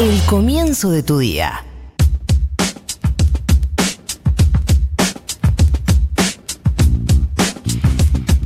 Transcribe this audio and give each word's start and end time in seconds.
El 0.00 0.20
comienzo 0.26 0.90
de 0.90 1.02
tu 1.02 1.18
día. 1.18 1.64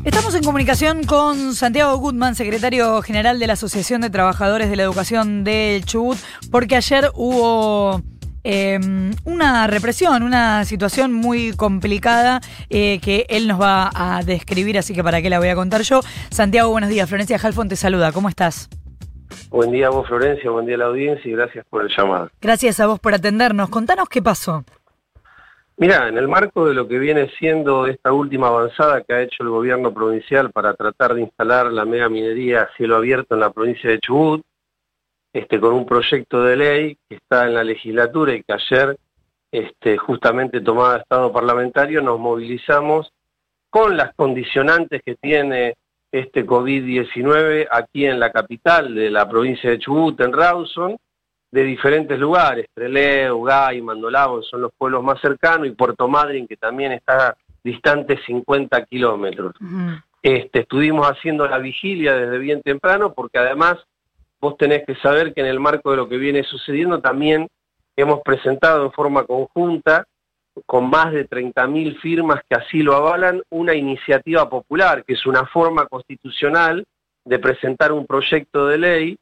Estamos 0.05 0.35
en 0.35 0.43
comunicación 0.43 1.05
con 1.05 1.55
Santiago 1.55 1.97
Goodman, 1.97 2.35
secretario 2.35 3.01
general 3.01 3.39
de 3.39 3.47
la 3.47 3.55
Asociación 3.55 4.01
de 4.03 4.11
Trabajadores 4.11 4.69
de 4.69 4.77
la 4.77 4.83
Educación 4.83 5.45
del 5.45 5.85
Chubut, 5.85 6.19
porque 6.51 6.77
ayer 6.77 7.11
hubo 7.15 8.03
eh, 8.45 8.79
una 9.25 9.67
represión, 9.67 10.23
una 10.23 10.65
situación 10.65 11.13
muy 11.13 11.53
complicada 11.53 12.41
eh, 12.69 12.99
que 13.01 13.25
él 13.29 13.49
nos 13.49 13.61
va 13.61 13.91
a 13.95 14.23
describir, 14.23 14.79
así 14.79 14.95
que 14.95 15.03
para 15.03 15.23
qué 15.23 15.31
la 15.31 15.39
voy 15.39 15.49
a 15.49 15.55
contar 15.55 15.83
yo. 15.83 16.01
Santiago, 16.31 16.71
buenos 16.71 16.91
días. 16.91 17.09
Florencia 17.09 17.39
Halfon 17.43 17.69
te 17.69 17.77
saluda. 17.77 18.13
¿Cómo 18.13 18.29
estás? 18.29 18.69
Buen 19.51 19.71
día 19.71 19.87
a 19.87 19.91
vos, 19.91 20.07
Florencia. 20.09 20.51
Buen 20.51 20.67
día 20.67 20.75
a 20.75 20.79
la 20.79 20.85
audiencia 20.87 21.29
y 21.31 21.35
gracias 21.35 21.65
por 21.71 21.83
el 21.83 21.89
llamado. 21.89 22.31
Gracias 22.41 22.81
a 22.81 22.87
vos 22.87 22.99
por 22.99 23.15
atendernos. 23.15 23.69
Contanos 23.71 24.09
qué 24.09 24.21
pasó. 24.21 24.65
Mira, 25.79 26.09
en 26.09 26.17
el 26.17 26.27
marco 26.27 26.67
de 26.67 26.75
lo 26.75 26.89
que 26.89 26.99
viene 26.99 27.29
siendo 27.39 27.87
esta 27.87 28.13
última 28.13 28.49
avanzada 28.49 29.03
que 29.03 29.13
ha 29.13 29.21
hecho 29.21 29.43
el 29.43 29.51
gobierno 29.51 29.93
provincial 29.93 30.51
para 30.51 30.73
tratar 30.75 31.15
de 31.15 31.21
instalar 31.21 31.71
la 31.71 31.85
mega 31.85 32.09
minería 32.09 32.63
a 32.63 32.77
cielo 32.77 32.97
abierto 32.97 33.35
en 33.35 33.41
la 33.41 33.51
provincia 33.51 33.91
de 33.91 34.01
Chubut, 34.01 34.43
este, 35.35 35.61
con 35.61 35.75
un 35.75 35.85
proyecto 35.85 36.43
de 36.43 36.57
ley 36.57 36.99
que 37.09 37.17
está 37.17 37.45
en 37.45 37.55
la 37.55 37.63
legislatura 37.63 38.35
y 38.35 38.43
que 38.43 38.55
ayer, 38.55 38.97
este, 39.53 39.99
justamente 39.99 40.63
tomada 40.63 40.97
estado 40.97 41.31
parlamentario, 41.31 42.01
nos 42.01 42.19
movilizamos 42.19 43.13
con 43.69 43.99
las 43.99 44.15
condicionantes 44.15 45.03
que 45.05 45.15
tiene 45.17 45.77
este 46.11 46.47
COVID-19 46.47 47.69
aquí 47.71 48.07
en 48.07 48.21
la 48.21 48.31
capital 48.31 48.95
de 48.95 49.11
la 49.11 49.29
provincia 49.29 49.71
de 49.71 49.79
Chubut, 49.79 50.21
en 50.21 50.33
Rawson, 50.33 50.97
de 51.51 51.63
diferentes 51.63 52.19
lugares, 52.19 52.67
Trelew, 52.75 53.45
Gay, 53.45 53.81
Mandolabo, 53.81 54.43
son 54.43 54.63
los 54.63 54.73
pueblos 54.77 55.03
más 55.03 55.21
cercanos, 55.21 55.67
y 55.67 55.71
Puerto 55.71 56.09
Madryn, 56.09 56.47
que 56.47 56.57
también 56.57 56.93
está 56.93 57.37
distante 57.63 58.19
50 58.27 58.85
kilómetros. 58.85 59.55
este, 60.23 60.61
estuvimos 60.61 61.07
haciendo 61.07 61.47
la 61.47 61.59
vigilia 61.59 62.15
desde 62.15 62.39
bien 62.39 62.63
temprano, 62.63 63.13
porque 63.13 63.39
además 63.39 63.77
vos 64.41 64.57
tenés 64.57 64.85
que 64.85 64.97
saber 64.97 65.33
que 65.33 65.41
en 65.41 65.47
el 65.47 65.61
marco 65.61 65.91
de 65.91 65.97
lo 65.97 66.09
que 66.09 66.17
viene 66.17 66.43
sucediendo 66.43 67.01
también 67.01 67.49
hemos 67.97 68.21
presentado 68.21 68.85
en 68.85 68.93
forma 68.93 69.25
conjunta, 69.25 70.07
con 70.65 70.89
más 70.89 71.13
de 71.13 71.29
30.000 71.29 72.01
firmas 72.01 72.41
que 72.49 72.57
así 72.57 72.83
lo 72.83 72.95
avalan, 72.95 73.43
una 73.51 73.75
iniciativa 73.75 74.49
popular, 74.49 75.05
que 75.05 75.15
es 75.15 75.27
una 75.27 75.47
forma 75.47 75.87
constitucional 75.87 76.85
de 77.25 77.39
presentar 77.39 77.93
un 77.93 78.07
proyecto 78.07 78.67
de 78.67 78.79
ley 78.79 79.19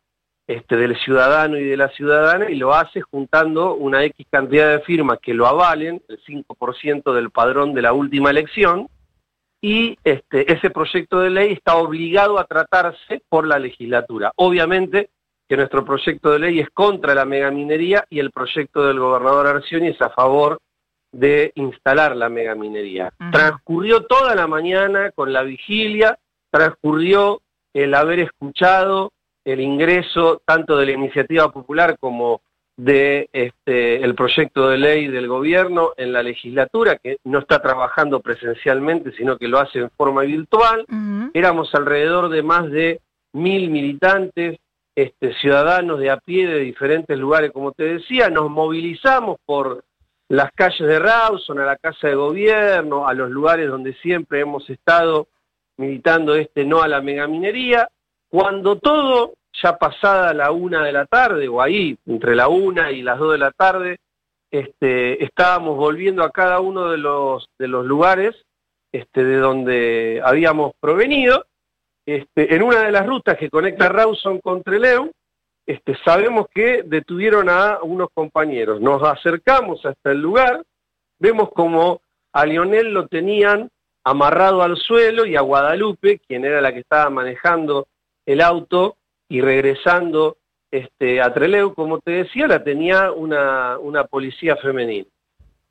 este, 0.47 0.77
del 0.77 0.97
ciudadano 0.99 1.57
y 1.59 1.65
de 1.65 1.77
la 1.77 1.89
ciudadana 1.89 2.51
y 2.51 2.57
lo 2.57 2.75
hace 2.75 3.01
juntando 3.01 3.75
una 3.75 4.05
X 4.05 4.27
cantidad 4.31 4.71
de 4.71 4.81
firmas 4.81 5.19
que 5.21 5.35
lo 5.35 5.47
avalen, 5.47 6.03
el 6.09 6.23
5% 6.23 7.15
del 7.15 7.31
padrón 7.31 7.73
de 7.73 7.83
la 7.83 7.95
última 7.95 8.31
elección, 8.31 8.89
y 9.63 9.99
este, 10.05 10.53
ese 10.53 10.69
proyecto 10.69 11.21
de 11.21 11.31
ley 11.31 11.53
está 11.53 11.77
obligado 11.77 12.39
a 12.39 12.45
tratarse 12.45 13.23
por 13.31 13.47
la 13.47 13.59
legislatura. 13.59 14.31
Obviamente 14.37 15.09
que 15.49 15.57
nuestro 15.57 15.85
proyecto 15.85 16.31
de 16.33 16.39
ley 16.39 16.61
es 16.61 16.69
contra 16.71 17.15
la 17.15 17.25
megaminería 17.25 18.05
y 18.11 18.19
el 18.19 18.31
proyecto 18.31 18.87
del 18.87 18.99
gobernador 18.99 19.47
Arcioni 19.47 19.89
es 19.89 20.01
a 20.03 20.11
favor 20.11 20.59
de 21.15 21.53
instalar 21.55 22.17
la 22.17 22.29
megaminería. 22.29 23.13
Transcurrió 23.31 24.05
toda 24.05 24.35
la 24.35 24.47
mañana 24.47 25.13
con 25.13 25.33
la 25.33 25.43
vigilia, 25.43 26.19
transcurrió 26.51 27.41
el 27.73 27.95
haber 27.95 28.21
escuchado 28.21 29.13
el 29.45 29.61
ingreso 29.61 30.43
tanto 30.45 30.77
de 30.77 30.87
la 30.87 30.93
iniciativa 30.93 31.53
popular 31.53 31.97
como 32.01 32.41
de 32.77 33.29
este, 33.33 34.03
el 34.03 34.17
proyecto 34.17 34.69
de 34.69 34.79
ley 34.79 35.07
del 35.07 35.29
gobierno 35.29 35.93
en 35.97 36.13
la 36.13 36.25
legislatura, 36.25 36.97
que 36.97 37.19
no 37.23 37.39
está 37.39 37.63
trabajando 37.63 38.21
presencialmente, 38.21 39.13
sino 39.13 39.39
que 39.39 39.47
lo 39.47 39.61
hace 39.61 39.79
en 39.79 39.91
forma 39.91 40.23
virtual. 40.23 40.85
Éramos 41.33 41.73
alrededor 41.75 42.29
de 42.29 42.43
más 42.43 42.69
de 42.71 43.01
mil 43.33 43.71
militantes, 43.71 44.59
este, 44.97 45.35
ciudadanos 45.35 46.01
de 46.01 46.11
a 46.11 46.17
pie 46.17 46.49
de 46.49 46.61
diferentes 46.61 47.17
lugares, 47.17 47.53
como 47.53 47.73
te 47.73 47.85
decía, 47.85 48.29
nos 48.31 48.51
movilizamos 48.51 49.39
por 49.45 49.85
las 50.29 50.51
calles 50.53 50.89
de 50.89 50.99
Rawson, 50.99 51.61
a 51.61 51.67
la 51.67 51.77
Casa 51.77 52.09
de 52.09 52.15
Gobierno, 52.15 53.07
a 53.07 53.15
los 53.15 53.31
lugares 53.31 53.69
donde 53.69 53.95
siempre 53.95 54.41
hemos 54.41 54.69
estado 54.71 55.29
militando 55.77 56.35
este 56.35 56.65
no 56.65 56.83
a 56.83 56.89
la 56.89 57.01
megaminería, 57.01 57.89
cuando 58.29 58.77
todo, 58.79 59.35
ya 59.63 59.77
pasada 59.77 60.35
la 60.35 60.51
una 60.51 60.85
de 60.85 60.93
la 60.93 61.07
tarde, 61.07 61.49
o 61.49 61.61
ahí, 61.61 61.97
entre 62.07 62.35
la 62.35 62.49
una 62.49 62.91
y 62.91 63.03
las 63.03 63.19
dos 63.19 63.33
de 63.33 63.39
la 63.39 63.51
tarde, 63.53 63.99
este, 64.51 65.23
estábamos 65.23 65.77
volviendo 65.77 66.23
a 66.23 66.31
cada 66.31 66.61
uno 66.61 66.91
de 66.91 66.99
los, 66.99 67.49
de 67.59 67.69
los 67.69 67.85
lugares 67.85 68.35
este, 68.93 69.25
de 69.25 69.39
donde 69.39 70.23
habíamos 70.25 70.73
provenido. 70.79 71.47
Este, 72.07 72.55
en 72.55 72.63
una 72.63 72.83
de 72.83 72.93
las 72.93 73.07
rutas 73.07 73.37
que 73.37 73.51
conecta 73.51 73.89
Rawson 73.89 74.39
con 74.41 74.63
Trelew, 74.63 75.11
este, 75.67 75.97
sabemos 76.05 76.47
que 76.55 76.83
detuvieron 76.85 77.49
a 77.49 77.79
unos 77.83 78.09
compañeros. 78.13 78.81
Nos 78.81 79.03
acercamos 79.03 79.85
hasta 79.85 80.13
el 80.13 80.21
lugar, 80.21 80.63
vemos 81.19 81.51
como 81.53 82.01
a 82.33 82.45
Lionel 82.45 82.93
lo 82.93 83.07
tenían 83.07 83.71
amarrado 84.03 84.63
al 84.63 84.77
suelo 84.77 85.25
y 85.25 85.37
a 85.37 85.41
Guadalupe, 85.41 86.19
quien 86.19 86.45
era 86.45 86.61
la 86.61 86.73
que 86.73 86.81
estaba 86.81 87.09
manejando 87.09 87.87
el 88.27 88.41
auto 88.41 88.97
y 89.29 89.41
regresando 89.41 90.37
este, 90.71 91.23
a 91.23 91.33
Treleu, 91.33 91.75
como 91.75 92.01
te 92.01 92.11
decía, 92.11 92.47
la 92.47 92.63
tenía 92.63 93.13
una, 93.13 93.79
policía 94.11 94.57
femenina. 94.57 95.07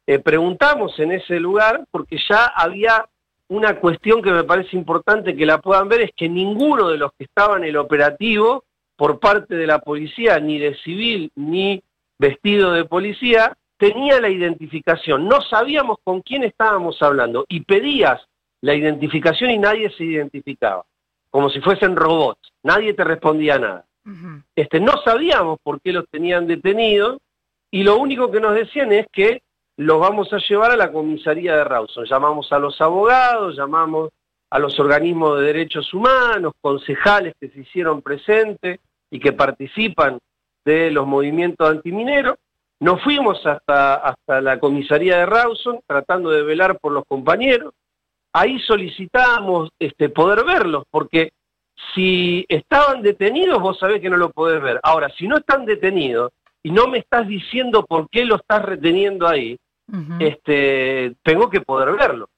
Eh, 0.08 0.20
preguntamos 0.20 0.98
en 1.00 1.12
ese 1.12 1.40
lugar 1.40 1.86
porque 1.92 2.18
ya 2.30 2.46
había 2.46 3.06
una 3.50 3.80
cuestión 3.80 4.22
que 4.22 4.32
me 4.32 4.44
parece 4.44 4.76
importante 4.76 5.36
que 5.36 5.46
la 5.46 5.60
puedan 5.60 5.88
ver, 5.88 6.02
es 6.02 6.12
que 6.16 6.30
ninguno 6.30 6.90
de 6.90 6.98
los 6.98 7.12
que 7.14 7.26
estaban 7.26 7.64
en 7.64 7.70
el 7.70 7.78
operativo 7.78 8.64
por 8.96 9.20
parte 9.20 9.56
de 9.56 9.68
la 9.68 9.80
policía, 9.80 10.40
ni 10.40 10.60
de 10.60 10.76
civil, 10.76 11.32
ni 11.36 11.84
vestido 12.18 12.72
de 12.74 12.86
policía, 12.86 13.58
tenía 13.78 14.22
la 14.22 14.30
identificación. 14.30 15.28
No 15.28 15.42
sabíamos 15.42 15.98
con 16.04 16.22
quién 16.22 16.44
estábamos 16.44 17.02
hablando 17.02 17.46
y 17.50 17.62
pedías 17.62 18.22
la 18.62 18.76
identificación 18.76 19.52
y 19.52 19.58
nadie 19.58 19.90
se 19.92 20.04
identificaba 20.04 20.84
como 21.34 21.50
si 21.50 21.62
fuesen 21.62 21.96
robots, 21.96 22.54
nadie 22.62 22.94
te 22.94 23.04
respondía 23.04 23.58
nada. 23.58 23.86
este, 24.56 24.80
no 24.80 24.92
sabíamos 25.04 25.58
por 25.64 25.82
qué 25.82 25.92
los 25.92 26.08
tenían 26.08 26.46
detenidos 26.46 27.18
y 27.72 27.82
lo 27.82 27.98
único 27.98 28.30
que 28.30 28.40
nos 28.40 28.54
decían 28.54 28.92
es 28.92 29.08
que 29.12 29.42
los 29.78 30.00
vamos 30.00 30.32
a 30.32 30.38
llevar 30.38 30.70
a 30.70 30.76
la 30.76 30.92
comisaría 30.92 31.56
de 31.56 31.64
Rawson. 31.64 32.06
Llamamos 32.06 32.52
a 32.52 32.60
los 32.60 32.80
abogados, 32.80 33.56
llamamos 33.56 34.12
a 34.54 34.60
los 34.60 34.80
organismos 34.80 35.40
de 35.40 35.46
derechos 35.48 35.94
humanos, 35.94 36.54
concejales 36.62 37.34
que 37.40 37.50
se 37.50 37.62
hicieron 37.62 38.02
presentes 38.02 38.80
y 39.10 39.20
que 39.20 39.34
participan 39.34 40.20
de 40.64 40.92
los 40.92 41.08
movimientos 41.08 41.70
antimineros. 41.70 42.36
Nos 42.80 43.02
fuimos 43.02 43.46
hasta, 43.46 43.96
hasta 43.96 44.42
la 44.42 44.60
comisaría 44.60 45.18
de 45.18 45.26
Rawson 45.26 45.80
tratando 45.88 46.30
de 46.30 46.44
velar 46.44 46.78
por 46.80 46.92
los 46.92 47.04
compañeros 47.06 47.74
ahí 48.34 48.60
solicitábamos 48.60 49.70
este, 49.80 50.10
poder 50.10 50.44
verlos, 50.44 50.84
porque 50.90 51.32
si 51.94 52.46
estaban 52.50 53.02
detenidos, 53.02 53.62
vos 53.62 53.78
sabés 53.80 54.02
que 54.02 54.10
no 54.10 54.18
lo 54.18 54.32
podés 54.32 54.62
ver. 54.62 54.80
Ahora, 54.84 55.10
si 55.18 55.28
no 55.28 55.38
están 55.38 55.66
detenidos 55.66 56.32
y 56.64 56.72
no 56.72 56.88
me 56.88 56.98
estás 56.98 57.28
diciendo 57.28 57.86
por 57.86 58.10
qué 58.10 58.26
lo 58.26 58.36
estás 58.36 58.64
reteniendo 58.64 59.28
ahí, 59.28 59.58
este, 60.20 61.16
tengo 61.22 61.50
que 61.50 61.62
poder 61.62 61.96
verlo. 61.96 62.30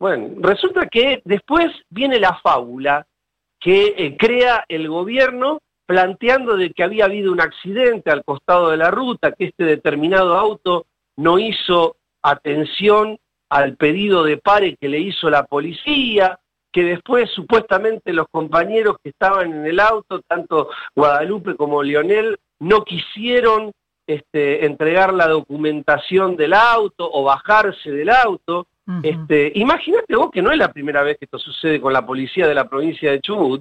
Bueno, 0.00 0.30
resulta 0.40 0.86
que 0.86 1.20
después 1.24 1.66
viene 1.90 2.18
la 2.18 2.34
fábula 2.42 3.06
que 3.60 3.94
eh, 3.98 4.16
crea 4.16 4.64
el 4.66 4.88
gobierno 4.88 5.60
planteando 5.86 6.56
de 6.56 6.70
que 6.70 6.82
había 6.82 7.04
habido 7.04 7.30
un 7.30 7.40
accidente 7.40 8.10
al 8.10 8.24
costado 8.24 8.70
de 8.70 8.78
la 8.78 8.90
ruta, 8.90 9.32
que 9.32 9.46
este 9.46 9.64
determinado 9.64 10.38
auto 10.38 10.86
no 11.16 11.38
hizo 11.38 11.96
atención 12.22 13.18
al 13.50 13.76
pedido 13.76 14.24
de 14.24 14.38
pare 14.38 14.76
que 14.76 14.88
le 14.88 15.00
hizo 15.00 15.28
la 15.28 15.44
policía, 15.44 16.38
que 16.72 16.84
después 16.84 17.28
supuestamente 17.30 18.12
los 18.12 18.26
compañeros 18.30 18.96
que 19.02 19.10
estaban 19.10 19.52
en 19.52 19.66
el 19.66 19.80
auto, 19.80 20.22
tanto 20.22 20.70
Guadalupe 20.94 21.56
como 21.56 21.82
Lionel, 21.82 22.38
no 22.60 22.84
quisieron 22.84 23.72
este, 24.06 24.64
entregar 24.64 25.12
la 25.12 25.28
documentación 25.28 26.36
del 26.36 26.54
auto 26.54 27.10
o 27.12 27.24
bajarse 27.24 27.90
del 27.90 28.10
auto. 28.10 28.66
Este, 29.02 29.52
imagínate 29.54 30.16
vos 30.16 30.30
que 30.30 30.42
no 30.42 30.50
es 30.50 30.58
la 30.58 30.72
primera 30.72 31.02
vez 31.02 31.16
que 31.18 31.26
esto 31.26 31.38
sucede 31.38 31.80
con 31.80 31.92
la 31.92 32.04
policía 32.04 32.48
de 32.48 32.54
la 32.54 32.68
provincia 32.68 33.10
de 33.10 33.20
Chubut. 33.20 33.60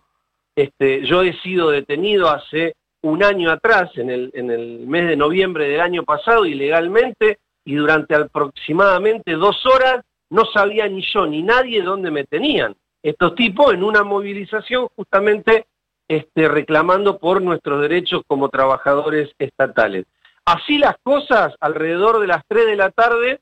Este, 0.56 1.06
yo 1.06 1.22
he 1.22 1.34
sido 1.42 1.70
detenido 1.70 2.30
hace 2.30 2.76
un 3.02 3.24
año 3.24 3.52
atrás, 3.52 3.92
en 3.96 4.10
el, 4.10 4.32
en 4.34 4.50
el 4.50 4.88
mes 4.88 5.08
de 5.08 5.16
noviembre 5.16 5.68
del 5.70 5.82
año 5.82 6.04
pasado, 6.04 6.46
ilegalmente, 6.46 7.40
y 7.64 7.76
durante 7.76 8.16
aproximadamente 8.16 9.34
dos 9.34 9.66
horas 9.66 10.04
no 10.30 10.46
sabía 10.46 10.88
ni 10.88 11.02
yo 11.02 11.26
ni 11.26 11.44
nadie 11.44 11.82
dónde 11.82 12.12
me 12.12 12.24
tenían. 12.24 12.76
Estos 13.02 13.36
tipos 13.36 13.74
en 13.74 13.84
una 13.84 14.04
movilización 14.04 14.88
justamente 14.96 15.68
este, 16.08 16.48
reclamando 16.48 17.20
por 17.20 17.42
nuestros 17.42 17.82
derechos 17.82 18.24
como 18.28 18.50
trabajadores 18.50 19.32
estatales. 19.38 20.06
Así 20.44 20.78
las 20.78 20.96
cosas, 21.04 21.54
alrededor 21.60 22.20
de 22.20 22.28
las 22.28 22.44
3 22.48 22.66
de 22.66 22.76
la 22.76 22.90
tarde, 22.90 23.40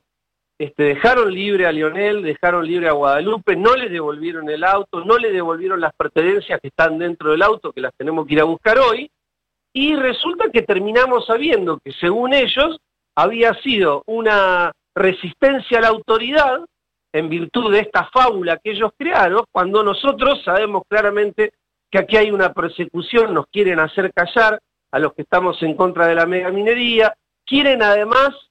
este, 0.58 0.82
dejaron 0.82 1.32
libre 1.32 1.66
a 1.66 1.72
Lionel, 1.72 2.22
dejaron 2.22 2.66
libre 2.66 2.88
a 2.88 2.92
Guadalupe, 2.92 3.54
no 3.54 3.76
le 3.76 3.88
devolvieron 3.88 4.50
el 4.50 4.64
auto, 4.64 5.04
no 5.04 5.16
le 5.16 5.30
devolvieron 5.30 5.80
las 5.80 5.94
pertenencias 5.94 6.60
que 6.60 6.68
están 6.68 6.98
dentro 6.98 7.30
del 7.30 7.42
auto, 7.42 7.72
que 7.72 7.80
las 7.80 7.92
tenemos 7.96 8.26
que 8.26 8.34
ir 8.34 8.40
a 8.40 8.44
buscar 8.44 8.78
hoy, 8.78 9.08
y 9.72 9.94
resulta 9.94 10.50
que 10.50 10.62
terminamos 10.62 11.26
sabiendo 11.26 11.78
que 11.78 11.92
según 11.92 12.34
ellos 12.34 12.78
había 13.14 13.54
sido 13.54 14.02
una 14.06 14.72
resistencia 14.96 15.78
a 15.78 15.82
la 15.82 15.88
autoridad 15.88 16.64
en 17.12 17.28
virtud 17.28 17.72
de 17.72 17.80
esta 17.80 18.08
fábula 18.12 18.58
que 18.58 18.72
ellos 18.72 18.90
crearon, 18.98 19.44
cuando 19.52 19.84
nosotros 19.84 20.42
sabemos 20.44 20.82
claramente 20.88 21.52
que 21.90 21.98
aquí 21.98 22.16
hay 22.16 22.32
una 22.32 22.52
persecución, 22.52 23.32
nos 23.32 23.46
quieren 23.46 23.78
hacer 23.78 24.12
callar 24.12 24.60
a 24.90 24.98
los 24.98 25.14
que 25.14 25.22
estamos 25.22 25.62
en 25.62 25.74
contra 25.74 26.06
de 26.08 26.16
la 26.16 26.26
megaminería, 26.26 27.14
quieren 27.46 27.82
además 27.82 28.47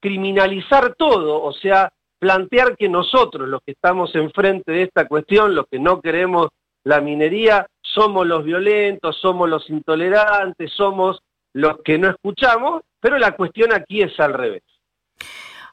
criminalizar 0.00 0.94
todo, 0.96 1.42
o 1.42 1.52
sea, 1.52 1.92
plantear 2.18 2.76
que 2.76 2.88
nosotros, 2.88 3.48
los 3.48 3.62
que 3.62 3.72
estamos 3.72 4.14
enfrente 4.14 4.72
de 4.72 4.82
esta 4.82 5.06
cuestión, 5.06 5.54
los 5.54 5.66
que 5.70 5.78
no 5.78 6.00
queremos 6.00 6.48
la 6.84 7.00
minería, 7.00 7.66
somos 7.82 8.26
los 8.26 8.44
violentos, 8.44 9.18
somos 9.20 9.48
los 9.48 9.68
intolerantes, 9.68 10.72
somos 10.72 11.20
los 11.52 11.78
que 11.82 11.98
no 11.98 12.08
escuchamos, 12.10 12.82
pero 13.00 13.18
la 13.18 13.32
cuestión 13.32 13.72
aquí 13.72 14.02
es 14.02 14.18
al 14.20 14.34
revés. 14.34 14.62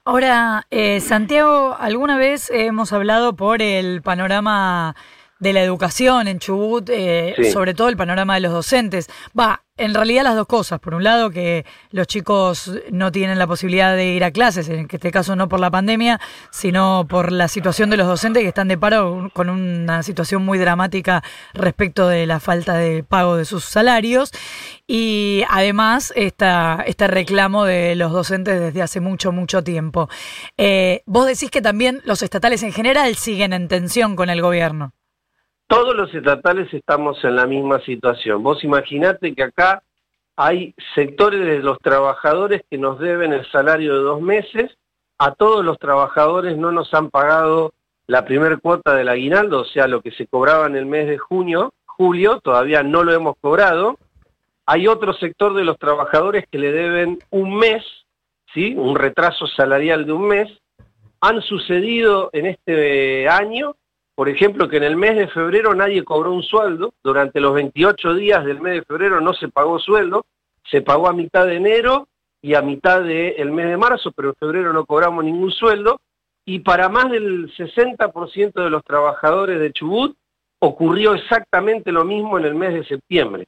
Ahora, 0.05 0.65
eh, 0.69 1.01
Santiago, 1.01 1.75
alguna 1.77 2.17
vez 2.17 2.49
hemos 2.49 2.93
hablado 2.93 3.35
por 3.35 3.61
el 3.61 4.01
panorama 4.01 4.95
de 5.39 5.53
la 5.53 5.61
educación 5.61 6.27
en 6.27 6.39
Chubut, 6.39 6.89
eh, 6.89 7.35
sobre 7.51 7.73
todo 7.73 7.89
el 7.89 7.97
panorama 7.97 8.35
de 8.35 8.41
los 8.41 8.53
docentes. 8.53 9.09
Va, 9.37 9.63
en 9.77 9.93
realidad 9.93 10.23
las 10.23 10.35
dos 10.35 10.47
cosas. 10.47 10.79
Por 10.79 10.93
un 10.93 11.03
lado, 11.03 11.29
que 11.29 11.65
los 11.91 12.07
chicos 12.07 12.71
no 12.91 13.11
tienen 13.11 13.39
la 13.39 13.47
posibilidad 13.47 13.95
de 13.95 14.07
ir 14.07 14.23
a 14.23 14.31
clases, 14.31 14.69
en 14.69 14.87
este 14.89 15.11
caso 15.11 15.35
no 15.35 15.47
por 15.47 15.59
la 15.59 15.71
pandemia, 15.71 16.19
sino 16.51 17.05
por 17.07 17.31
la 17.31 17.47
situación 17.47 17.89
de 17.89 17.97
los 17.97 18.07
docentes 18.07 18.43
que 18.43 18.49
están 18.49 18.67
de 18.67 18.77
paro 18.77 19.29
con 19.33 19.49
una 19.49 20.03
situación 20.03 20.43
muy 20.43 20.57
dramática 20.57 21.23
respecto 21.53 22.07
de 22.07 22.25
la 22.25 22.39
falta 22.39 22.75
de 22.75 23.03
pago 23.03 23.37
de 23.37 23.45
sus 23.45 23.63
salarios. 23.63 24.31
Y 24.87 25.43
además, 25.49 26.13
esta, 26.15 26.83
este 26.85 27.07
reclamo 27.07 27.65
de 27.65 27.95
los 27.95 28.11
docentes 28.11 28.59
desde 28.59 28.81
hace 28.81 28.99
mucho, 28.99 29.31
mucho 29.31 29.63
tiempo. 29.63 30.09
Eh, 30.57 31.03
vos 31.05 31.27
decís 31.27 31.51
que 31.51 31.61
también 31.61 32.01
los 32.05 32.21
estatales 32.21 32.63
en 32.63 32.71
general 32.71 33.15
siguen 33.15 33.53
en 33.53 33.67
tensión 33.67 34.15
con 34.15 34.29
el 34.29 34.41
gobierno 34.41 34.96
todos 35.67 35.95
los 35.95 36.13
estatales 36.13 36.73
estamos 36.73 37.23
en 37.23 37.35
la 37.35 37.45
misma 37.45 37.79
situación. 37.81 38.41
Vos 38.41 38.63
imaginate 38.63 39.35
que 39.35 39.43
acá 39.43 39.83
hay 40.35 40.73
sectores 40.95 41.45
de 41.45 41.59
los 41.59 41.79
trabajadores 41.79 42.61
que 42.69 42.77
nos 42.77 42.99
deben 42.99 43.33
el 43.33 43.45
salario 43.51 43.95
de 43.95 44.01
dos 44.01 44.21
meses, 44.21 44.77
a 45.17 45.33
todos 45.33 45.65
los 45.65 45.79
trabajadores 45.79 46.57
no 46.57 46.71
nos 46.71 46.93
han 46.93 47.09
pagado 47.09 47.73
la 48.05 48.23
primer 48.23 48.59
cuota 48.59 48.95
del 48.95 49.09
aguinaldo, 49.09 49.61
o 49.61 49.65
sea, 49.65 49.87
lo 49.87 50.01
que 50.01 50.11
se 50.11 50.27
cobraba 50.27 50.67
en 50.67 50.75
el 50.75 50.85
mes 50.85 51.07
de 51.07 51.17
junio, 51.17 51.73
julio, 51.85 52.39
todavía 52.39 52.83
no 52.83 53.03
lo 53.03 53.13
hemos 53.13 53.35
cobrado. 53.41 53.97
Hay 54.65 54.87
otro 54.87 55.13
sector 55.13 55.53
de 55.55 55.63
los 55.63 55.77
trabajadores 55.79 56.45
que 56.49 56.59
le 56.59 56.71
deben 56.71 57.19
un 57.31 57.57
mes, 57.57 57.83
¿sí? 58.53 58.75
un 58.77 58.95
retraso 58.95 59.47
salarial 59.47 60.05
de 60.05 60.13
un 60.13 60.27
mes. 60.27 60.49
Han 61.19 61.41
sucedido 61.41 62.29
en 62.31 62.45
este 62.45 63.27
año 63.27 63.75
por 64.17 64.29
ejemplo, 64.29 64.67
que 64.67 64.77
en 64.77 64.83
el 64.83 64.97
mes 64.97 65.15
de 65.15 65.27
febrero 65.27 65.75
nadie 65.75 66.03
cobró 66.03 66.33
un 66.33 66.41
sueldo, 66.41 66.95
durante 67.03 67.39
los 67.39 67.53
28 67.53 68.15
días 68.15 68.43
del 68.43 68.59
mes 68.59 68.73
de 68.73 68.81
febrero 68.81 69.21
no 69.21 69.31
se 69.35 69.47
pagó 69.47 69.77
sueldo, 69.77 70.25
se 70.71 70.81
pagó 70.81 71.07
a 71.07 71.13
mitad 71.13 71.45
de 71.45 71.57
enero 71.57 72.07
y 72.41 72.55
a 72.55 72.63
mitad 72.63 73.03
del 73.03 73.51
mes 73.51 73.67
de 73.67 73.77
marzo, 73.77 74.11
pero 74.11 74.29
en 74.29 74.35
febrero 74.35 74.73
no 74.73 74.87
cobramos 74.87 75.23
ningún 75.23 75.51
sueldo, 75.51 76.01
y 76.45 76.61
para 76.61 76.89
más 76.89 77.11
del 77.11 77.53
60% 77.55 78.53
de 78.53 78.69
los 78.71 78.83
trabajadores 78.83 79.59
de 79.59 79.71
Chubut 79.71 80.17
ocurrió 80.57 81.13
exactamente 81.13 81.91
lo 81.91 82.03
mismo 82.03 82.39
en 82.39 82.45
el 82.45 82.55
mes 82.55 82.73
de 82.73 82.85
septiembre. 82.85 83.45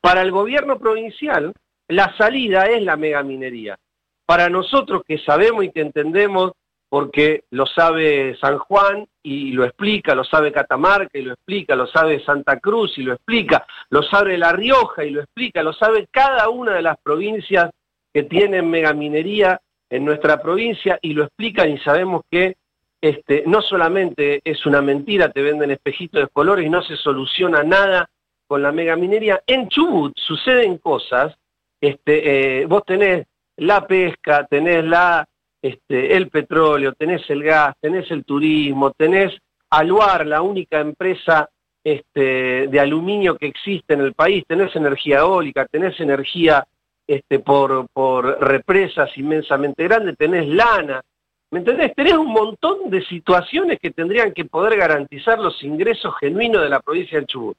Para 0.00 0.22
el 0.22 0.32
gobierno 0.32 0.80
provincial, 0.80 1.52
la 1.86 2.12
salida 2.16 2.64
es 2.64 2.82
la 2.82 2.96
megaminería. 2.96 3.78
Para 4.26 4.48
nosotros 4.48 5.02
que 5.06 5.18
sabemos 5.18 5.62
y 5.62 5.70
que 5.70 5.82
entendemos 5.82 6.54
porque 6.88 7.44
lo 7.50 7.66
sabe 7.66 8.36
San 8.40 8.58
Juan 8.58 9.06
y 9.22 9.52
lo 9.52 9.64
explica, 9.64 10.14
lo 10.14 10.24
sabe 10.24 10.52
Catamarca 10.52 11.18
y 11.18 11.22
lo 11.22 11.34
explica, 11.34 11.76
lo 11.76 11.86
sabe 11.86 12.24
Santa 12.24 12.58
Cruz 12.58 12.96
y 12.96 13.02
lo 13.02 13.14
explica, 13.14 13.66
lo 13.90 14.02
sabe 14.02 14.38
La 14.38 14.52
Rioja 14.52 15.04
y 15.04 15.10
lo 15.10 15.20
explica, 15.20 15.62
lo 15.62 15.72
sabe 15.72 16.08
cada 16.10 16.48
una 16.48 16.74
de 16.74 16.82
las 16.82 16.96
provincias 16.98 17.70
que 18.12 18.22
tienen 18.22 18.70
megaminería 18.70 19.60
en 19.90 20.04
nuestra 20.04 20.40
provincia 20.40 20.98
y 21.02 21.12
lo 21.12 21.24
explican 21.24 21.70
y 21.70 21.78
sabemos 21.78 22.22
que 22.30 22.56
este, 23.00 23.44
no 23.46 23.62
solamente 23.62 24.40
es 24.42 24.66
una 24.66 24.82
mentira, 24.82 25.30
te 25.30 25.42
venden 25.42 25.70
espejitos 25.70 26.22
de 26.22 26.28
colores 26.28 26.66
y 26.66 26.70
no 26.70 26.82
se 26.82 26.96
soluciona 26.96 27.62
nada 27.62 28.08
con 28.46 28.62
la 28.62 28.72
megaminería. 28.72 29.42
En 29.46 29.68
Chubut 29.68 30.16
suceden 30.16 30.78
cosas, 30.78 31.36
este, 31.80 32.62
eh, 32.62 32.66
vos 32.66 32.82
tenés 32.84 33.26
la 33.56 33.86
pesca, 33.86 34.46
tenés 34.46 34.84
la 34.84 35.26
este, 35.60 36.16
el 36.16 36.28
petróleo, 36.28 36.92
tenés 36.92 37.28
el 37.30 37.42
gas, 37.42 37.74
tenés 37.80 38.10
el 38.10 38.24
turismo, 38.24 38.92
tenés 38.92 39.32
Aluar, 39.70 40.26
la 40.26 40.40
única 40.40 40.80
empresa 40.80 41.50
este, 41.84 42.68
de 42.68 42.80
aluminio 42.80 43.36
que 43.36 43.46
existe 43.46 43.94
en 43.94 44.00
el 44.00 44.14
país, 44.14 44.44
tenés 44.46 44.74
energía 44.74 45.18
eólica, 45.18 45.66
tenés 45.66 46.00
energía 46.00 46.66
este, 47.06 47.38
por, 47.38 47.86
por 47.92 48.40
represas 48.40 49.10
inmensamente 49.16 49.84
grandes, 49.84 50.16
tenés 50.16 50.48
lana, 50.48 51.02
¿me 51.50 51.58
entendés? 51.58 51.94
Tenés 51.94 52.14
un 52.14 52.32
montón 52.32 52.88
de 52.88 53.04
situaciones 53.04 53.78
que 53.78 53.90
tendrían 53.90 54.32
que 54.32 54.46
poder 54.46 54.78
garantizar 54.78 55.38
los 55.38 55.62
ingresos 55.62 56.14
genuinos 56.18 56.62
de 56.62 56.68
la 56.70 56.80
provincia 56.80 57.18
del 57.18 57.26
Chubut. 57.26 57.56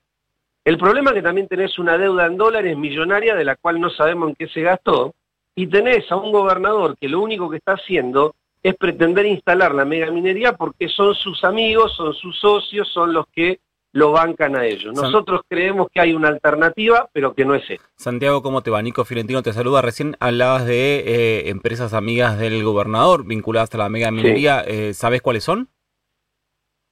El 0.66 0.78
problema 0.78 1.12
es 1.12 1.16
que 1.16 1.22
también 1.22 1.48
tenés 1.48 1.78
una 1.80 1.98
deuda 1.98 2.26
en 2.26 2.38
dólares 2.38 2.78
millonaria 2.78 3.36
de 3.36 3.46
la 3.46 3.56
cual 3.56 3.80
no 3.80 3.90
sabemos 3.92 4.30
en 4.30 4.36
qué 4.36 4.48
se 4.48 4.62
gastó, 4.62 5.14
y 5.56 5.68
tenés 5.68 6.12
a 6.12 6.16
un 6.16 6.32
gobernador 6.32 6.98
que 6.98 7.10
lo 7.10 7.20
único 7.20 7.50
que 7.50 7.58
está 7.58 7.74
haciendo 7.74 8.36
es 8.62 8.76
pretender 8.76 9.26
instalar 9.26 9.74
la 9.74 9.86
megaminería 9.86 10.54
porque 10.54 10.90
son 10.90 11.16
sus 11.16 11.44
amigos, 11.44 11.96
son 11.96 12.14
sus 12.14 12.40
socios, 12.40 12.88
son 12.90 13.14
los 13.14 13.26
que 13.34 13.60
lo 13.92 14.12
bancan 14.12 14.56
a 14.56 14.66
ellos. 14.66 14.94
Nosotros 14.94 15.42
creemos 15.48 15.88
que 15.92 16.00
hay 16.00 16.14
una 16.14 16.28
alternativa, 16.28 17.10
pero 17.12 17.34
que 17.34 17.46
no 17.46 17.56
es 17.56 17.68
esta. 17.70 17.86
Santiago, 17.96 18.42
¿cómo 18.42 18.62
te 18.62 18.70
va? 18.70 18.82
Nico 18.82 19.04
Fiorentino 19.04 19.42
te 19.42 19.54
saluda. 19.54 19.82
Recién 19.82 20.16
hablabas 20.20 20.66
de 20.66 21.00
eh, 21.00 21.50
empresas 21.50 21.94
amigas 21.94 22.38
del 22.38 22.64
gobernador 22.64 23.26
vinculadas 23.26 23.74
a 23.74 23.78
la 23.78 23.90
megaminería. 23.90 24.64
Eh, 24.68 24.94
¿Sabes 24.94 25.22
cuáles 25.22 25.44
son? 25.44 25.70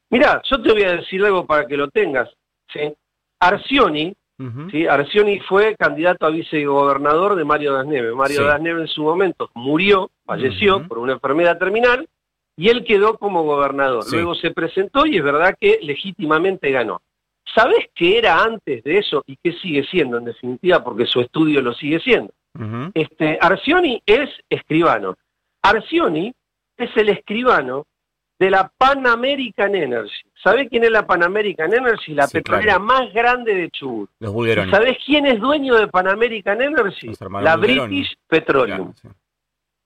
Mira, 0.10 0.42
yo 0.50 0.62
te 0.62 0.72
voy 0.72 0.84
a 0.84 0.96
decir 0.96 1.24
algo 1.24 1.46
para 1.46 1.68
que 1.68 1.78
lo 1.78 1.90
tengas. 1.90 2.30
¿sí? 2.72 2.94
Arcioni, 3.40 4.16
¿sí? 4.72 4.88
Arcioni 4.88 5.40
fue 5.40 5.76
candidato 5.76 6.26
a 6.26 6.30
vicegobernador 6.30 7.36
de 7.36 7.44
Mario 7.44 7.74
Das 7.74 7.86
Neves. 7.86 8.14
Mario 8.14 8.44
Das 8.46 8.62
Neves 8.62 8.82
en 8.82 8.88
su 8.88 9.04
momento 9.04 9.50
murió, 9.56 10.10
falleció 10.26 10.88
por 10.88 11.00
una 11.00 11.14
enfermedad 11.14 11.58
terminal, 11.58 12.08
y 12.56 12.70
él 12.70 12.84
quedó 12.84 13.18
como 13.18 13.44
gobernador. 13.44 14.04
Luego 14.12 14.36
se 14.36 14.52
presentó 14.52 15.06
y 15.06 15.18
es 15.18 15.24
verdad 15.24 15.56
que 15.60 15.80
legítimamente 15.82 16.72
ganó. 16.72 17.02
¿Sabés 17.56 17.88
qué 17.96 18.18
era 18.18 18.44
antes 18.44 18.84
de 18.84 18.98
eso 18.98 19.24
y 19.26 19.38
qué 19.38 19.54
sigue 19.54 19.84
siendo 19.86 20.18
en 20.18 20.26
definitiva? 20.26 20.84
Porque 20.84 21.06
su 21.06 21.22
estudio 21.22 21.62
lo 21.62 21.74
sigue 21.74 22.00
siendo. 22.00 22.34
este, 22.94 23.38
Arcioni 23.40 24.02
es 24.06 24.30
escribano. 24.50 25.16
Arcioni 25.62 26.34
es 26.78 26.90
el 26.98 27.10
escribano 27.10 27.86
de 28.40 28.52
la 28.52 28.72
Pan 28.78 29.08
American 29.08 29.76
Energy. 29.76 30.22
¿Sabés 30.44 30.70
quién 30.70 30.84
es 30.84 30.92
la 30.92 31.08
Pan 31.08 31.24
American 31.24 31.74
Energy? 31.74 32.14
La 32.14 32.28
petrolera 32.28 32.78
más 32.78 33.12
grande 33.14 33.56
de 33.56 33.70
Chubut. 33.72 34.10
Los 34.20 34.34
¿Sabés 34.70 34.98
quién 35.06 35.26
es 35.26 35.40
dueño 35.40 35.76
de 35.76 35.88
Pan 35.88 36.08
American 36.08 36.62
Energy? 36.62 37.12
La 37.42 37.56
British 37.56 38.16
Petroleum. 38.28 38.94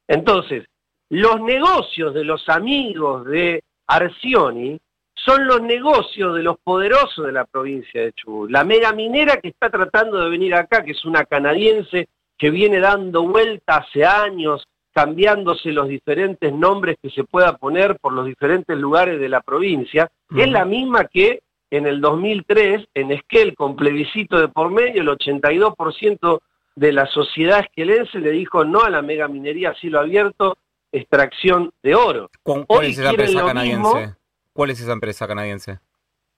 Entonces, 0.07 0.65
los 1.09 1.39
negocios 1.41 2.13
de 2.13 2.23
los 2.25 2.47
amigos 2.49 3.25
de 3.25 3.63
Arcioni 3.87 4.79
son 5.13 5.45
los 5.45 5.61
negocios 5.61 6.35
de 6.35 6.43
los 6.43 6.57
poderosos 6.59 7.25
de 7.25 7.31
la 7.31 7.45
provincia 7.45 8.01
de 8.01 8.13
Chubut. 8.13 8.49
La 8.49 8.63
mega 8.63 8.91
minera 8.91 9.37
que 9.37 9.49
está 9.49 9.69
tratando 9.69 10.19
de 10.19 10.29
venir 10.29 10.55
acá, 10.55 10.83
que 10.83 10.91
es 10.91 11.05
una 11.05 11.25
canadiense 11.25 12.09
que 12.37 12.49
viene 12.49 12.79
dando 12.79 13.23
vuelta 13.23 13.77
hace 13.77 14.03
años, 14.03 14.67
cambiándose 14.93 15.71
los 15.71 15.87
diferentes 15.87 16.53
nombres 16.53 16.97
que 17.01 17.09
se 17.09 17.23
pueda 17.23 17.57
poner 17.57 17.97
por 17.99 18.13
los 18.13 18.25
diferentes 18.25 18.77
lugares 18.77 19.19
de 19.19 19.29
la 19.29 19.41
provincia, 19.41 20.11
es 20.35 20.49
la 20.49 20.65
misma 20.65 21.05
que 21.05 21.41
en 21.69 21.87
el 21.87 22.01
2003, 22.01 22.87
en 22.93 23.11
Esquel, 23.11 23.55
con 23.55 23.75
plebiscito 23.75 24.39
de 24.39 24.49
por 24.49 24.71
medio, 24.71 25.01
el 25.01 25.07
82% 25.07 26.41
de 26.75 26.91
la 26.91 27.05
sociedad 27.07 27.61
esquelense 27.61 28.19
le 28.19 28.31
dijo 28.31 28.65
no 28.65 28.81
a 28.81 28.89
la 28.89 29.01
mega 29.01 29.27
minería 29.27 29.69
a 29.69 29.75
cielo 29.75 29.99
abierto, 29.99 30.57
extracción 30.91 31.71
de 31.81 31.95
oro. 31.95 32.29
¿Cuál, 32.43 32.85
es 32.85 32.97
esa 32.97 33.09
empresa 33.11 33.45
canadiense? 33.45 34.15
¿Cuál 34.53 34.69
es 34.71 34.81
esa 34.81 34.91
empresa 34.91 35.27
canadiense? 35.27 35.79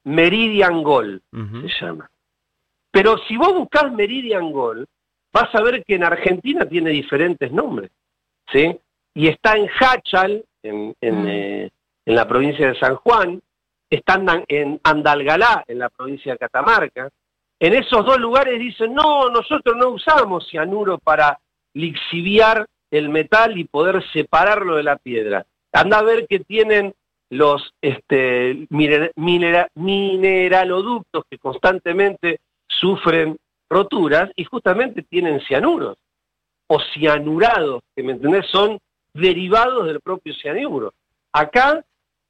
Meridian 0.04 0.84
Gold 0.84 1.22
se 1.32 1.86
llama. 1.86 2.10
Pero 2.92 3.18
si 3.28 3.38
vos 3.38 3.54
buscás 3.54 3.92
Meridian 3.92 4.52
Gold, 4.52 4.86
vas 5.32 5.54
a 5.56 5.62
ver 5.64 5.84
que 5.84 5.96
en 5.96 6.04
Argentina 6.04 6.66
tiene 6.68 6.92
diferentes 6.92 7.52
nombres, 7.52 7.90
¿sí? 8.52 8.78
Y 9.14 9.28
está 9.28 9.56
en 9.58 9.68
Hachal, 9.80 10.44
en, 10.64 10.96
en, 11.02 11.24
Mm. 11.24 11.28
eh, 11.28 11.70
en 12.06 12.16
la 12.16 12.28
provincia 12.28 12.68
de 12.68 12.80
San 12.80 12.96
Juan, 12.96 13.42
está 13.90 14.20
en- 14.48 14.80
Andalgalá, 14.84 15.64
en 15.68 15.80
la 15.80 15.90
provincia 15.90 16.34
de 16.34 16.38
Catamarca. 16.40 17.10
En 17.60 17.74
esos 17.76 18.06
dos 18.06 18.20
lugares 18.20 18.60
dicen, 18.60 18.94
no, 18.94 19.30
nosotros 19.30 19.76
no 19.78 19.90
usamos 19.90 20.48
cianuro 20.50 20.98
para 20.98 21.40
lixiviar 21.74 22.66
el 22.92 23.10
metal 23.10 23.58
y 23.58 23.64
poder 23.66 24.04
separarlo 24.12 24.76
de 24.76 24.84
la 24.84 24.98
piedra. 24.98 25.46
Anda 25.72 26.00
a 26.00 26.04
ver 26.04 26.28
que 26.28 26.40
tienen 26.40 26.94
los 27.30 27.74
este, 27.82 28.68
minera- 28.70 29.12
minera- 29.16 29.70
mineraloductos 29.76 31.24
que 31.30 31.38
constantemente 31.38 32.40
sufren 32.68 33.38
roturas 33.70 34.30
y 34.36 34.44
justamente 34.44 35.02
tienen 35.04 35.40
cianuros 35.42 35.98
o 36.68 36.80
cianurados, 36.94 37.82
que 37.96 38.04
me 38.04 38.14
entendés, 38.14 38.46
son 38.48 38.80
derivados 39.14 39.86
del 39.86 40.02
propio 40.02 40.34
cianuro. 40.34 40.94
Acá 41.32 41.84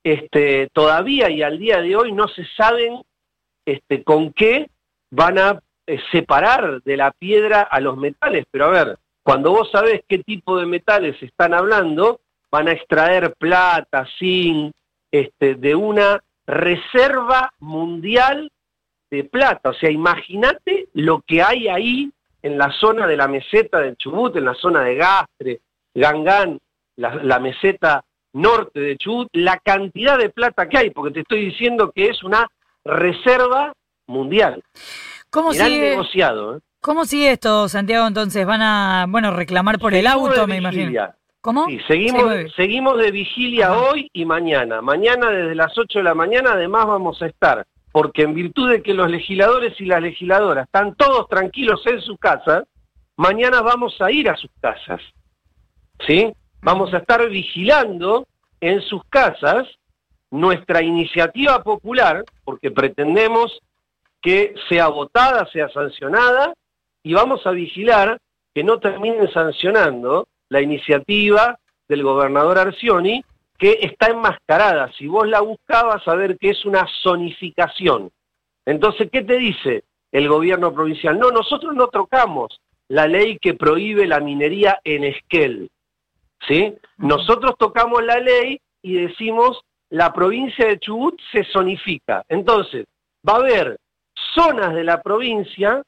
este, 0.04 0.70
todavía 0.74 1.30
y 1.30 1.42
al 1.44 1.58
día 1.58 1.82
de 1.82 1.96
hoy 1.96 2.12
no 2.12 2.28
se 2.28 2.46
saben 2.58 3.02
este, 3.66 4.04
con 4.04 4.34
qué 4.34 4.70
van 5.12 5.38
a 5.38 5.62
eh, 5.88 6.00
separar 6.12 6.82
de 6.84 6.98
la 6.98 7.12
piedra 7.12 7.62
a 7.62 7.80
los 7.80 7.98
metales, 7.98 8.46
pero 8.52 8.66
a 8.66 8.70
ver, 8.70 8.98
cuando 9.24 9.52
vos 9.52 9.70
sabés 9.72 10.02
qué 10.08 10.20
tipo 10.20 10.58
de 10.58 10.66
metales 10.66 11.22
están 11.22 11.54
hablando, 11.54 12.20
van 12.52 12.68
a 12.68 12.74
extraer 12.74 13.34
plata, 13.36 14.06
zinc, 14.20 14.74
este, 15.12 15.56
de 15.56 15.76
una 15.76 16.22
reserva 16.46 17.54
mundial 17.60 18.52
de 19.10 19.24
plata. 19.24 19.70
O 19.70 19.74
sea, 19.74 19.90
imagínate 19.90 20.90
lo 20.94 21.22
que 21.22 21.42
hay 21.42 21.68
ahí 21.68 22.12
en 22.44 22.58
la 22.58 22.72
zona 22.72 23.08
de 23.08 23.18
la 23.18 23.28
meseta 23.28 23.80
del 23.80 23.96
Chubut, 23.98 24.36
en 24.36 24.46
la 24.46 24.54
zona 24.54 24.82
de 24.84 24.96
Gastre, 24.96 25.62
Gangán, 25.96 26.60
la, 26.98 27.16
la 27.24 27.40
meseta 27.40 28.04
norte 28.34 28.80
de 28.80 28.98
Chubut, 28.98 29.30
la 29.34 29.58
cantidad 29.58 30.18
de 30.18 30.30
plata 30.30 30.68
que 30.68 30.78
hay, 30.78 30.90
porque 30.92 31.14
te 31.14 31.20
estoy 31.22 31.46
diciendo 31.46 31.92
que 31.96 32.08
es 32.08 32.22
una 32.24 32.48
reserva 32.84 33.74
mundial. 34.08 34.62
¿Cómo 35.30 35.52
Mirá 35.52 35.66
el 35.68 35.72
sigue, 35.74 35.90
negociado. 35.92 36.58
¿eh? 36.58 36.60
¿Cómo 36.82 37.06
sigue 37.06 37.32
esto, 37.32 37.68
Santiago? 37.70 38.06
Entonces, 38.08 38.46
¿van 38.46 38.62
a, 38.62 39.06
bueno, 39.08 39.32
reclamar 39.32 39.80
por 39.80 39.94
el 39.94 40.06
Seguimos 40.06 40.30
auto, 40.30 40.42
de 40.42 40.48
me 40.48 40.58
imagino? 40.58 40.82
vigilia. 40.84 41.16
¿Cómo? 41.42 41.66
Sí, 41.66 41.80
seguimos, 41.88 42.24
Sí, 42.34 42.50
seguimos 42.56 42.98
de 43.00 43.12
vigilia 43.12 43.68
Ajá. 43.68 43.82
hoy 43.82 44.10
y 44.14 44.26
mañana. 44.26 44.82
Mañana 44.82 45.30
desde 45.30 45.56
las 45.56 45.78
8 45.78 46.00
de 46.00 46.04
la 46.04 46.14
mañana 46.14 46.54
además 46.54 46.86
vamos 46.88 47.22
a 47.22 47.26
estar, 47.28 47.66
porque 47.94 48.24
en 48.24 48.34
virtud 48.34 48.72
de 48.72 48.82
que 48.82 48.96
los 48.96 49.10
legisladores 49.10 49.80
y 49.80 49.86
las 49.86 50.02
legisladoras 50.02 50.66
están 50.66 50.96
todos 50.96 51.30
tranquilos 51.30 51.80
en 51.86 52.02
su 52.02 52.18
casa, 52.18 52.64
mañana 53.16 53.62
vamos 53.62 54.02
a 54.02 54.12
ir 54.12 54.28
a 54.28 54.36
sus 54.36 54.50
casas. 54.60 55.00
¿Sí? 56.06 56.34
Vamos 56.64 56.92
a 56.96 56.98
estar 56.98 57.30
vigilando 57.30 58.26
en 58.60 58.82
sus 58.82 59.06
casas 59.06 59.68
nuestra 60.32 60.82
iniciativa 60.82 61.62
popular, 61.62 62.26
porque 62.44 62.72
pretendemos 62.72 63.60
que 64.24 64.56
sea 64.70 64.88
votada, 64.88 65.48
sea 65.54 65.70
sancionada, 65.70 66.52
y 67.04 67.14
vamos 67.14 67.46
a 67.46 67.52
vigilar 67.52 68.18
que 68.56 68.64
no 68.64 68.80
terminen 68.80 69.32
sancionando 69.32 70.28
la 70.50 70.62
iniciativa 70.62 71.60
del 71.88 72.02
gobernador 72.02 72.58
Arcioni, 72.58 73.24
que 73.64 73.80
está 73.80 74.08
enmascarada. 74.08 74.92
Si 74.98 75.08
vos 75.08 75.26
la 75.26 75.40
buscabas, 75.40 76.06
a 76.06 76.16
ver 76.16 76.38
que 76.38 76.50
es 76.50 76.66
una 76.66 76.86
zonificación. 77.02 78.12
Entonces, 78.66 79.10
¿qué 79.10 79.22
te 79.22 79.38
dice 79.38 79.86
el 80.12 80.28
gobierno 80.28 80.74
provincial? 80.74 81.18
No, 81.18 81.32
nosotros 81.32 81.74
no 81.74 81.88
trocamos 81.88 82.60
la 82.90 83.08
ley 83.08 83.38
que 83.40 83.54
prohíbe 83.54 84.06
la 84.06 84.20
minería 84.20 84.82
en 84.84 85.06
Esquel. 85.06 85.72
¿sí? 86.46 86.76
Nosotros 86.98 87.54
tocamos 87.58 88.04
la 88.04 88.20
ley 88.20 88.60
y 88.82 88.96
decimos 88.96 89.62
la 89.90 90.12
provincia 90.12 90.68
de 90.68 90.80
Chubut 90.80 91.18
se 91.32 91.46
zonifica. 91.46 92.26
Entonces, 92.28 92.86
va 93.26 93.36
a 93.36 93.38
haber 93.38 93.78
zonas 94.36 94.74
de 94.74 94.84
la 94.84 95.02
provincia 95.02 95.82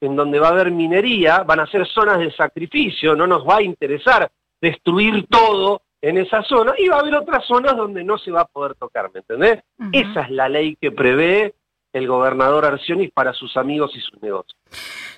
en 0.00 0.14
donde 0.14 0.38
va 0.38 0.46
a 0.46 0.52
haber 0.52 0.70
minería, 0.70 1.42
van 1.42 1.58
a 1.58 1.66
ser 1.66 1.84
zonas 1.88 2.20
de 2.20 2.30
sacrificio, 2.30 3.16
no 3.16 3.26
nos 3.26 3.44
va 3.44 3.56
a 3.56 3.62
interesar 3.62 4.30
destruir 4.60 5.26
todo 5.26 5.82
en 6.00 6.18
esa 6.18 6.42
zona, 6.42 6.74
y 6.78 6.88
va 6.88 6.96
a 6.96 7.00
haber 7.00 7.14
otras 7.16 7.44
zonas 7.46 7.76
donde 7.76 8.04
no 8.04 8.18
se 8.18 8.30
va 8.30 8.42
a 8.42 8.46
poder 8.46 8.74
tocar, 8.74 9.10
¿me 9.12 9.20
entendés? 9.20 9.60
Esa 9.92 10.22
es 10.22 10.30
la 10.30 10.48
ley 10.48 10.76
que 10.80 10.92
prevé 10.92 11.54
el 11.92 12.06
gobernador 12.06 12.64
Arcionis 12.64 13.10
para 13.10 13.32
sus 13.32 13.56
amigos 13.56 13.92
y 13.96 14.00
sus 14.00 14.22
negocios. 14.22 14.56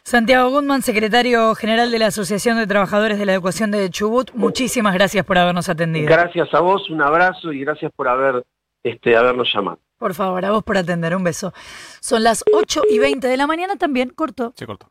Santiago 0.02 0.50
Gutman, 0.50 0.82
secretario 0.82 1.54
general 1.54 1.90
de 1.90 1.98
la 1.98 2.06
Asociación 2.06 2.56
de 2.56 2.66
Trabajadores 2.66 3.18
de 3.18 3.26
la 3.26 3.34
Educación 3.34 3.70
de 3.70 3.90
Chubut, 3.90 4.30
muchísimas 4.32 4.94
gracias 4.94 5.24
por 5.24 5.36
habernos 5.36 5.68
atendido. 5.68 6.06
Gracias 6.06 6.52
a 6.54 6.60
vos, 6.60 6.88
un 6.88 7.02
abrazo 7.02 7.52
y 7.52 7.60
gracias 7.60 7.92
por 7.94 8.08
haber 8.08 8.44
este, 8.82 9.16
habernos 9.16 9.52
llamado. 9.52 9.78
Por 9.98 10.14
favor, 10.14 10.42
a 10.46 10.50
vos 10.50 10.64
por 10.64 10.78
atender. 10.78 11.14
Un 11.14 11.24
beso. 11.24 11.52
Son 12.00 12.24
las 12.24 12.42
8 12.54 12.84
y 12.88 12.98
20 12.98 13.28
de 13.28 13.36
la 13.36 13.46
mañana 13.46 13.76
también, 13.76 14.08
corto. 14.08 14.54
Se 14.56 14.66
cortó. 14.66 14.90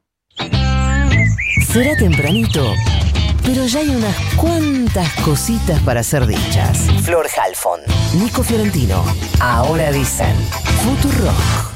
Será 1.65 1.95
tempranito, 1.97 2.63
pero 3.51 3.65
ya 3.65 3.79
hay 3.79 3.89
unas 3.89 4.15
cuantas 4.35 5.11
cositas 5.25 5.81
para 5.81 6.03
ser 6.03 6.27
dichas. 6.27 6.85
Flor 7.01 7.27
Halfon, 7.35 7.79
Nico 8.21 8.43
Fiorentino, 8.43 9.03
ahora 9.39 9.91
dicen 9.91 10.35
Futurock. 10.83 11.68